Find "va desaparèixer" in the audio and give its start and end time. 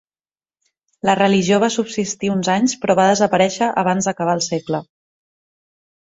2.99-3.67